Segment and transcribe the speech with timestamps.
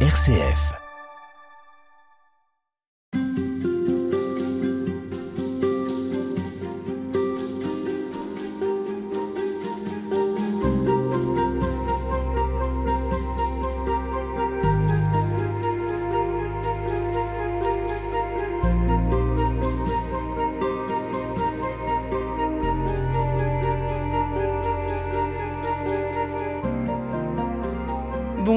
[0.00, 0.85] RCF.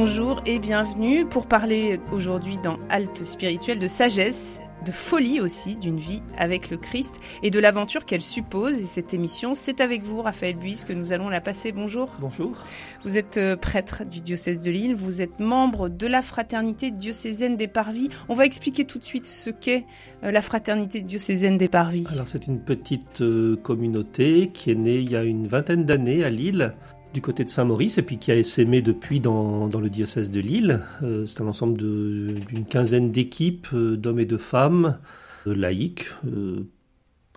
[0.02, 6.00] Bonjour et bienvenue pour parler aujourd'hui dans Halte spirituelle de sagesse, de folie aussi, d'une
[6.00, 8.80] vie avec le Christ et de l'aventure qu'elle suppose.
[8.80, 11.74] Et cette émission, c'est avec vous, Raphaël Buis, que nous allons la passer.
[11.74, 12.16] Bonjour.
[12.22, 12.64] Bonjour.
[13.04, 17.58] Vous êtes euh, prêtre du diocèse de Lille, vous êtes membre de la fraternité diocésaine
[17.58, 18.08] des Parvis.
[18.30, 19.86] On va expliquer tout de suite ce qu'est
[20.24, 22.08] euh, la fraternité diocésaine des Parvis.
[22.14, 26.24] Alors c'est une petite euh, communauté qui est née il y a une vingtaine d'années
[26.24, 26.74] à Lille
[27.14, 30.40] du côté de Saint-Maurice et puis qui a essaimé depuis dans, dans le diocèse de
[30.40, 30.82] Lille.
[31.04, 35.00] Euh, c'est un ensemble d'une quinzaine d'équipes euh, d'hommes et de femmes
[35.48, 36.68] euh, laïcs, euh,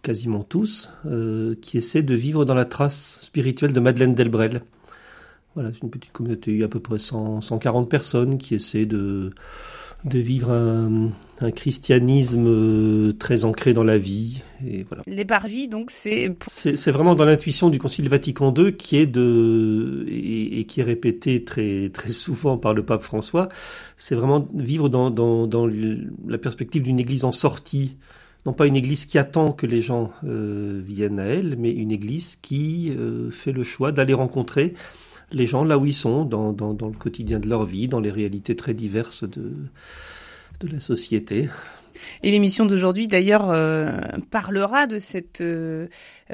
[0.03, 0.91] quasiment tous,
[1.61, 4.63] qui essaient de vivre dans la trace spirituelle de Madeleine Delbrel.
[5.55, 9.33] Voilà, c'est une petite communauté, à peu près 100, 140 personnes qui essaient de,
[10.05, 14.43] de vivre un, un christianisme euh, très ancré dans la vie.
[14.67, 15.03] Et voilà.
[15.07, 20.05] Les Parvis, donc, c'est C'est vraiment dans l'intuition du Concile Vatican II qui est de
[20.09, 23.49] et, et qui est répété très très souvent par le pape François.
[23.97, 27.97] C'est vraiment vivre dans dans dans la perspective d'une Église en sortie,
[28.47, 31.93] non pas une Église qui attend que les gens euh, viennent à elle, mais une
[31.93, 34.75] Église qui euh, fait le choix d'aller rencontrer
[35.33, 38.11] les gens là où ils sont, dans, dans, le quotidien de leur vie, dans les
[38.11, 39.53] réalités très diverses de
[40.61, 41.49] de la société.
[42.23, 43.93] Et l'émission d'aujourd'hui, d'ailleurs, euh,
[44.31, 45.87] parlera de cette euh,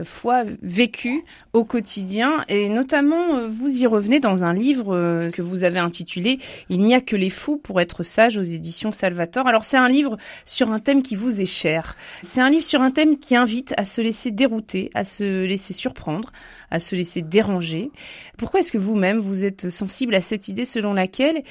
[0.02, 2.44] foi vécue au quotidien.
[2.48, 6.38] Et notamment, euh, vous y revenez dans un livre que vous avez intitulé
[6.69, 9.47] Il n'y a que les fous pour être sages aux éditions Salvator.
[9.47, 11.97] Alors, c'est un livre sur un thème qui vous est cher.
[12.22, 15.72] C'est un livre sur un thème qui invite à se laisser dérouter, à se laisser
[15.72, 16.32] surprendre,
[16.70, 17.91] à se laisser déranger.
[18.37, 21.43] Pourquoi est-ce que vous-même, vous êtes sensible à cette idée selon laquelle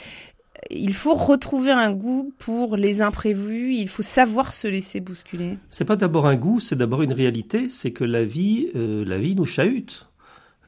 [0.69, 5.57] il faut retrouver un goût pour les imprévus, il faut savoir se laisser bousculer.
[5.69, 7.69] C'est pas d'abord un goût, c'est d'abord une réalité.
[7.69, 10.07] C'est que la vie, euh, la vie nous chahute.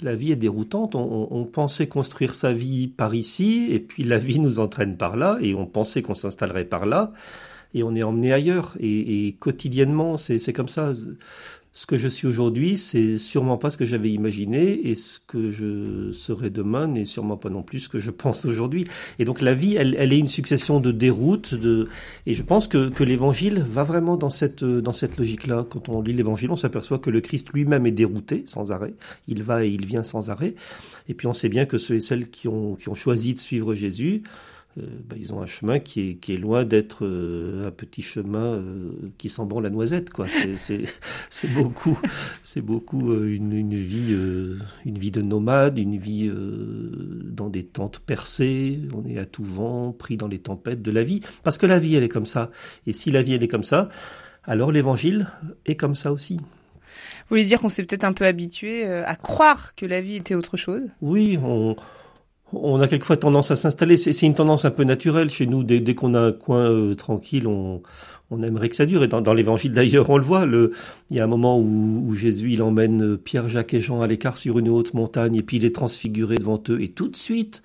[0.01, 0.95] La vie est déroutante.
[0.95, 5.37] On, pensait construire sa vie par ici, et puis la vie nous entraîne par là,
[5.41, 7.11] et on pensait qu'on s'installerait par là,
[7.73, 8.75] et on est emmené ailleurs.
[8.79, 10.93] Et, quotidiennement, c'est comme ça.
[11.79, 15.49] Ce que je suis aujourd'hui, c'est sûrement pas ce que j'avais imaginé, et ce que
[15.49, 18.83] je serai demain n'est sûrement pas non plus ce que je pense aujourd'hui.
[19.17, 21.87] Et donc la vie, elle, est une succession de déroutes, de
[22.25, 25.65] et je pense que, que l'évangile va vraiment dans cette, dans cette logique-là.
[25.69, 28.93] Quand on lit l'évangile, on s'aperçoit que le Christ lui-même est dérouté sans arrêt.
[29.29, 30.55] Il va et il vient sans arrêt.
[31.07, 33.39] Et puis on sait bien que ceux et celles qui ont, qui ont choisi de
[33.39, 34.23] suivre Jésus,
[35.07, 38.53] bah, ils ont un chemin qui est, qui est loin d'être euh, un petit chemin
[38.53, 40.09] euh, qui sent bon la noisette.
[40.11, 40.27] quoi.
[40.27, 40.83] C'est-
[41.53, 41.99] beaucoup,
[42.43, 44.15] c'est beaucoup euh, une, une vie,
[44.85, 46.31] une vie de nomade, une vie
[47.25, 48.79] dans des tentes percées.
[48.93, 51.79] On est à tout vent, pris dans les tempêtes de la vie, parce que la
[51.79, 52.51] vie elle est comme ça.
[52.87, 53.89] Et si la vie elle est comme ça,
[54.43, 55.27] alors l'évangile
[55.65, 56.37] est comme ça aussi.
[56.37, 60.35] Vous voulez dire qu'on s'est peut-être un peu habitué à croire que la vie était
[60.35, 60.83] autre chose?
[61.01, 61.75] Oui, on,
[62.53, 63.97] on a quelquefois tendance à s'installer.
[63.97, 65.63] C'est une tendance un peu naturelle chez nous.
[65.63, 67.81] Dès, dès qu'on a un coin euh, tranquille, on,
[68.31, 69.03] on aimerait que ça dure.
[69.03, 70.45] Et dans, dans l'évangile d'ailleurs, on le voit.
[70.45, 70.71] Le,
[71.09, 74.01] il y a un moment où, où Jésus il emmène euh, Pierre, Jacques et Jean
[74.01, 76.81] à l'écart sur une haute montagne et puis il est transfiguré devant eux.
[76.81, 77.61] Et tout de suite,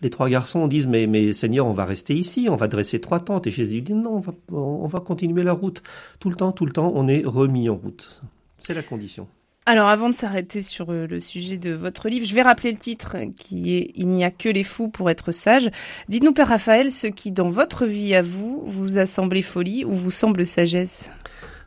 [0.00, 3.20] les trois garçons disent mais, mais Seigneur, on va rester ici, on va dresser trois
[3.20, 3.46] tentes.
[3.46, 5.82] Et Jésus dit non, on va, on va continuer la route.
[6.20, 8.22] Tout le temps, tout le temps, on est remis en route.
[8.58, 9.28] C'est la condition.
[9.70, 12.78] Alors avant de s'arrêter sur euh, le sujet de votre livre, je vais rappeler le
[12.78, 15.68] titre euh, qui est Il n'y a que les fous pour être sages.
[16.08, 19.92] Dites-nous, Père Raphaël, ce qui dans votre vie à vous vous a semblé folie ou
[19.92, 21.10] vous semble sagesse?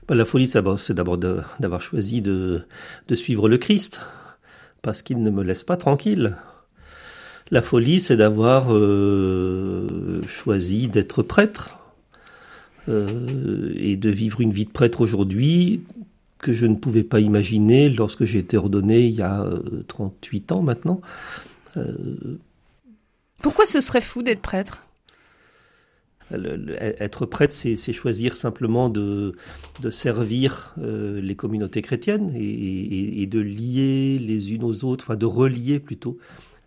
[0.07, 2.65] Bah, la folie, c'est d'abord- d'avoir choisi de,
[3.13, 4.01] suivre le Christ,
[4.81, 6.37] parce qu'il ne me laisse pas tranquille.
[7.51, 11.77] La folie, c'est d'avoir euh, choisi d'être prêtre
[12.87, 15.83] et de vivre une vie de prêtre aujourd'hui
[16.41, 20.51] que je ne pouvais pas imaginer lorsque j'ai été ordonné il y a euh, 38
[20.51, 21.01] ans maintenant.
[21.77, 22.37] Euh,
[23.41, 24.83] Pourquoi ce serait fou d'être prêtre?
[26.33, 29.35] Le- le- être prêtre, c'est c'est choisir simplement de,
[29.81, 35.03] de servir euh, les communautés chrétiennes et, et- et de lier les unes aux autres,
[35.05, 36.17] enfin de relier plutôt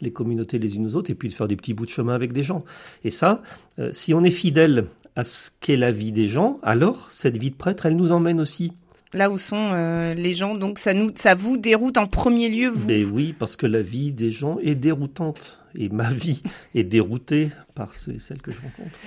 [0.03, 2.15] les communautés les unes aux autres et puis de faire des petits bouts de chemin
[2.15, 2.63] avec des gens.
[3.05, 3.43] Et ça,
[3.79, 4.85] euh, si on est fidèle
[5.17, 8.41] à ce qu'est la vie des gens, alors cette vie de prêtre, elle nous emmène
[8.41, 8.73] aussi.
[9.15, 12.69] Là où sont euh, les gens, donc ça nous, ça vous déroute en premier lieu,
[12.69, 12.87] vous.
[12.89, 15.61] Mais oui, parce que la vie des gens est déroutante.
[15.77, 16.43] et ma vie
[16.75, 18.99] est déroutée par celles que je rencontre.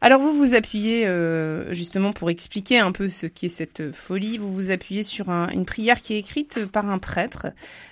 [0.00, 4.52] Alors vous vous appuyez euh, justement pour expliquer un peu ce qu'est cette folie, vous
[4.52, 7.48] vous appuyez sur une prière qui est écrite par un prêtre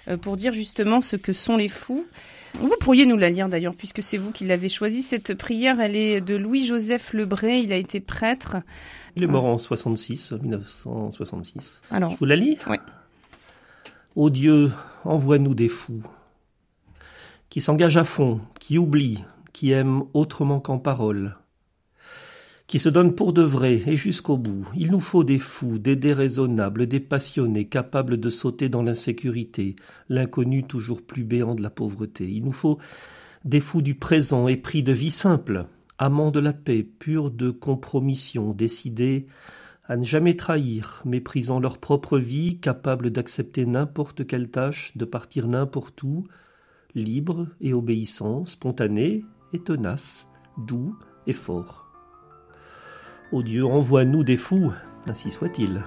[0.06, 2.06] euh, pour dire justement ce que sont les fous.
[2.60, 5.02] Vous pourriez nous la lire d'ailleurs puisque c'est vous qui l'avez choisie.
[5.02, 8.56] Cette prière, elle est de Louis-Joseph Lebré, il a été prêtre.
[9.16, 11.82] Il est mort en 66, 1966.
[11.90, 12.76] Alors, Je vous la lis Oui.
[14.14, 14.70] Ô Dieu,
[15.04, 16.02] envoie-nous des fous
[17.48, 21.36] qui s'engagent à fond, qui oublient, qui aiment autrement qu'en parole
[22.66, 24.66] qui se donnent pour de vrai et jusqu'au bout.
[24.76, 29.76] Il nous faut des fous, des déraisonnables, des passionnés, capables de sauter dans l'insécurité,
[30.08, 32.28] l'inconnu toujours plus béant de la pauvreté.
[32.28, 32.78] Il nous faut
[33.44, 35.66] des fous du présent, épris de vie simple,
[35.98, 39.26] amants de la paix, purs de compromission, décidés
[39.88, 45.46] à ne jamais trahir, méprisant leur propre vie, capables d'accepter n'importe quelle tâche, de partir
[45.46, 46.26] n'importe où,
[46.96, 50.26] libres et obéissants, spontanés et tenaces,
[50.58, 50.96] doux
[51.28, 51.85] et forts.
[53.32, 54.72] Ô Dieu, envoie-nous des fous,
[55.08, 55.82] ainsi soit-il.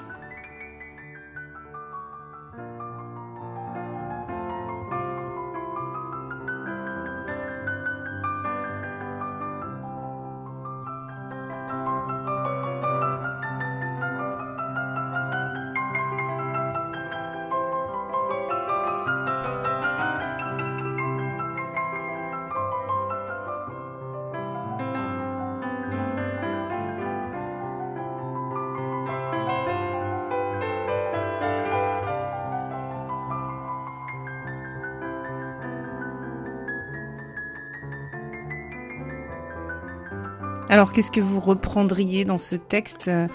[40.70, 43.28] Alors, qu'est-ce que vous reprendriez dans ce texte euh,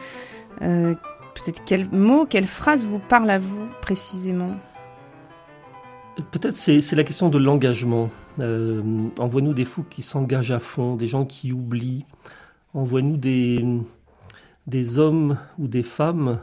[0.63, 0.95] euh,
[1.35, 4.55] Peut-être quel mot, quelle phrase vous parle à vous précisément?
[6.31, 8.09] Peut-être c'est, la question de l'engagement.
[8.39, 8.81] Euh,
[9.19, 12.07] envoie-nous des fous qui s'engagent à fond, des gens qui oublient.
[12.73, 13.65] Envoie-nous des,
[14.69, 16.41] des hommes ou des femmes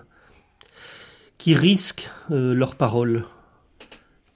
[1.37, 3.25] qui risquent leurs paroles,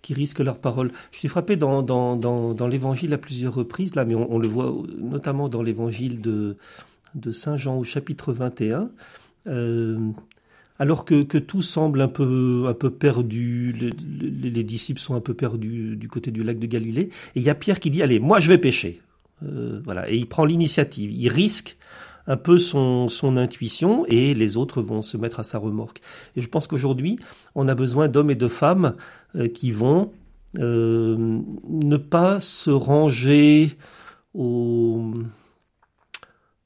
[0.06, 0.92] qui risquent leurs paroles.
[1.12, 5.63] Je suis frappé dans, l'évangile à plusieurs reprises, là, mais on, le voit notamment dans
[5.63, 6.57] l'évangile de,
[7.31, 8.92] Saint Jean au chapitre 21.
[9.48, 9.98] Euh,
[10.78, 15.96] alors que, tout semble un peu, un perdu, les, les, disciples sont un peu perdus
[15.96, 18.40] du côté du lac de Galilée, et il y a Pierre qui dit, allez, moi
[18.40, 19.01] je vais pêcher.
[19.42, 21.78] Euh, voilà, et il prend l'initiative, il risque
[22.27, 26.01] un peu son, son intuition et les autres vont se mettre à sa remorque.
[26.36, 27.19] Et je pense qu'aujourd'hui,
[27.54, 28.95] on a besoin d'hommes et de femmes
[29.36, 30.12] euh, qui vont
[30.60, 33.77] euh, ne pas se ranger
[34.33, 35.13] au,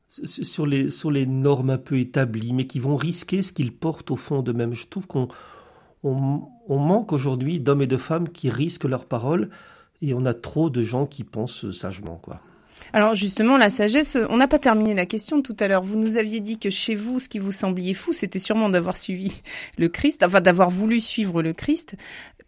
[0.07, 4.11] sur, les, sur les normes un peu établies, mais qui vont risquer ce qu'ils portent
[4.11, 4.73] au fond d'eux-mêmes.
[4.73, 5.27] Je trouve qu'on
[6.03, 9.49] on, on manque aujourd'hui d'hommes et de femmes qui risquent leurs paroles
[10.01, 12.39] et on a trop de gens qui pensent sagement, quoi.
[12.93, 15.81] Alors justement, la sagesse, on n'a pas terminé la question tout à l'heure.
[15.81, 18.97] Vous nous aviez dit que chez vous, ce qui vous sembliez fou, c'était sûrement d'avoir
[18.97, 19.41] suivi
[19.77, 21.95] le Christ, enfin d'avoir voulu suivre le Christ.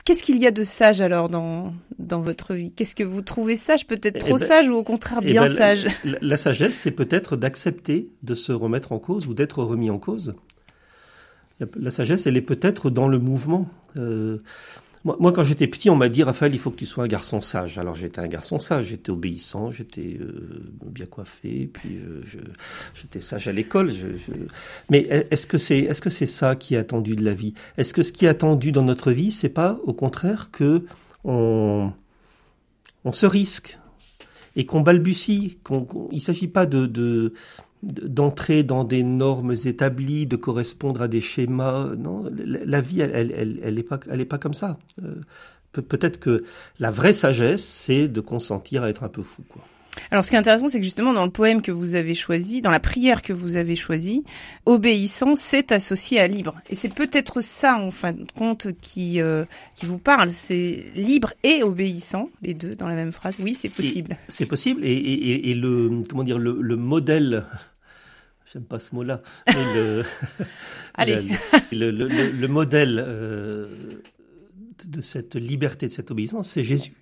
[0.03, 2.71] Qu'est-ce qu'il y a de sage alors dans, dans votre vie?
[2.71, 5.45] Qu'est-ce que vous trouvez sage Peut-être trop eh ben, sage ou au contraire eh bien
[5.45, 5.87] ben, sage?
[6.03, 10.33] la, sagesse, c'est peut-être d'accepter de se remettre en cause ou d'être remis en cause.
[11.75, 13.69] La, sagesse, elle est peut-être dans le mouvement.
[13.97, 14.41] Euh,
[15.03, 17.41] moi, quand j'étais petit, on m'a dit, Raphaël, il faut que tu sois un garçon
[17.41, 17.77] sage.
[17.77, 22.21] Alors j'étais un garçon sage, j'étais obéissant, j'étais euh, bien coiffé, puis euh,
[22.93, 23.91] j'étais sage à l'école.
[23.91, 24.07] Je,
[24.89, 24.99] Mais
[25.31, 27.55] est-ce que c'est est-ce que c'est ça qui est attendu de la vie?
[27.77, 30.85] Est-ce que ce qui est attendu dans notre vie, c'est pas au contraire que
[31.23, 31.91] on,
[33.03, 33.79] on se risque
[34.55, 37.33] et qu'on balbutie, qu'on, il s'agit pas de, de
[37.83, 41.95] d'entrer dans des normes établies, de correspondre à des schémas.
[41.97, 44.77] Non, la, vie, elle, elle, elle, est pas, elle est pas comme ça.
[45.03, 45.15] Euh,
[45.71, 46.43] peut-être que
[46.79, 49.63] la vraie sagesse, c'est de consentir à être un peu fou, quoi.
[50.09, 52.61] Alors, ce qui est intéressant, c'est que justement, dans le poème que vous avez choisi,
[52.61, 54.23] dans la prière que vous avez choisie,
[54.65, 56.55] obéissant, c'est associé à libre.
[56.69, 59.43] Et c'est peut-être ça, en fin de compte, qui, euh,
[59.75, 60.31] qui vous parle.
[60.31, 63.39] C'est libre et obéissant, les deux dans la même phrase.
[63.43, 64.15] Oui, c'est possible.
[64.29, 64.83] C'est possible.
[64.85, 67.43] Et, et, et, le, comment dire, le, le modèle
[68.51, 70.03] j'aime pas ce mot-là, le,
[70.93, 71.27] Allez.
[71.71, 73.67] Le, le, le, modèle euh,
[74.85, 76.93] de cette liberté, de cette obéissance, c'est Jésus.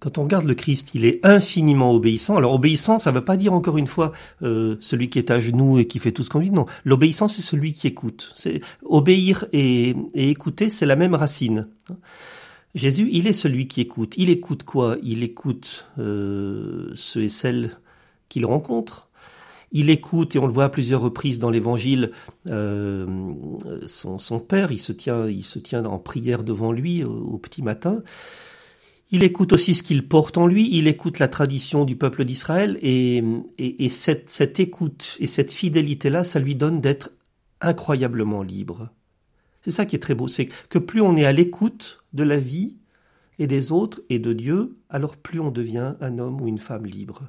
[0.00, 2.36] Quand on regarde le Christ, il est infiniment obéissant.
[2.36, 4.12] Alors obéissant, ça ne veut pas dire encore une fois
[4.42, 6.50] euh, celui qui est à genoux et qui fait tout ce qu'on dit.
[6.50, 8.32] Non, l'obéissance, c'est celui qui écoute.
[8.34, 11.68] C'est obéir et, et écouter, c'est la même racine.
[12.74, 14.14] Jésus, il est celui qui écoute.
[14.16, 14.96] Il écoute quoi?
[15.02, 17.78] Il écoute euh, ceux et celles
[18.28, 19.10] qu'il rencontre.
[19.72, 22.12] Il écoute, et on le voit à plusieurs reprises dans l'Évangile,
[22.48, 23.06] euh,
[23.86, 28.02] son, père, il se, tient, il se tient en prière devant lui au, petit matin.
[29.10, 32.78] il écoute aussi ce qu'il porte en lui, il écoute la tradition du peuple d'Israël
[32.82, 33.24] et,
[33.58, 37.10] et, cette, cette écoute et cette fidélité-là, ça lui donne d'être
[37.62, 38.90] incroyablement libre.
[39.62, 42.38] C'est ça qui est très beau, c'est que plus on est à l'écoute de la
[42.38, 42.76] vie
[43.38, 46.84] et des autres et de Dieu, alors plus on devient un homme ou une femme
[46.84, 47.22] libre.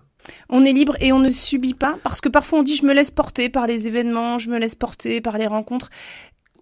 [0.49, 2.93] On est libre et on ne subit pas, parce que parfois on dit je me
[2.93, 5.89] laisse porter par les événements, je me laisse porter par les rencontres.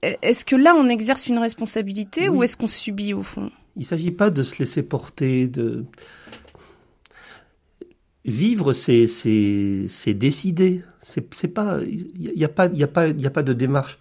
[0.02, 3.52] Est-ce que là on exerce une responsabilité ou est-ce qu'on subit au fond?
[3.76, 5.86] Il ne s'agit pas de se laisser porter, de...
[8.24, 10.84] Vivre, c'est, c'est, c'est décider.
[11.02, 13.98] C'est, pas, il n'y a pas, il a pas, il a pas de démarche.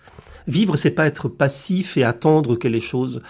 [0.47, 3.23] Vivre, c'est pas être passif et attendre que les choses.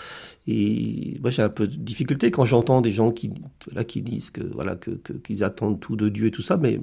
[0.48, 3.30] Et moi, j'ai un peu de difficulté quand j'entends des gens qui,
[3.72, 4.90] là, qui disent que, voilà, que,
[5.22, 6.80] qu'ils attendent tout de Dieu et tout ça, mais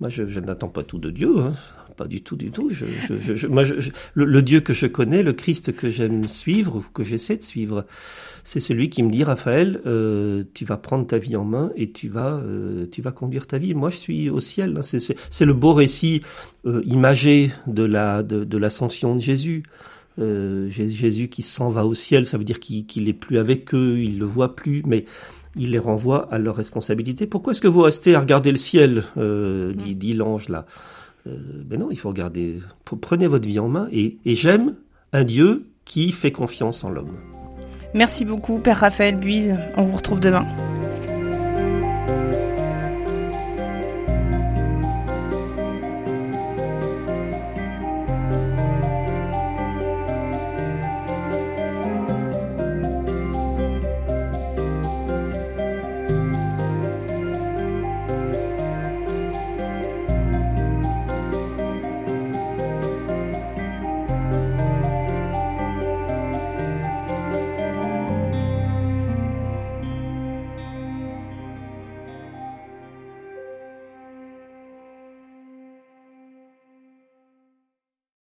[0.00, 1.54] moi, je, n'attends pas tout de Dieu, hein.
[1.96, 2.70] Pas du tout, du tout.
[2.70, 2.84] Je,
[3.36, 3.64] je, moi,
[4.14, 7.84] le, Dieu que je connais, le Christ que j'aime suivre, ou que j'essaie de suivre,
[8.44, 11.90] c'est celui qui me dit, Raphaël, euh, tu vas prendre ta vie en main et
[11.90, 13.74] tu vas, euh, tu vas conduire ta vie.
[13.74, 14.76] Moi, je suis au ciel.
[14.76, 14.82] Hein.
[14.82, 16.22] C'est le beau récit
[16.66, 19.62] euh, imagé de la de, l'ascension de Jésus.
[20.18, 24.18] Jésus qui s'en va au ciel, ça veut dire qu'il n'est plus avec eux, il
[24.18, 25.06] le voit plus, mais
[25.56, 27.26] il les renvoie à leur responsabilité.
[27.26, 30.66] Pourquoi est-ce que vous restez à regarder le ciel euh, dit, dit l'ange là?
[31.26, 32.58] Euh, ben non, il faut regarder.
[33.00, 34.76] Prenez votre vie en main et, et j'aime
[35.12, 37.16] un Dieu qui fait confiance en l'homme.
[37.94, 39.54] Merci beaucoup, Père Raphaël Buise.
[39.76, 40.46] On vous retrouve demain.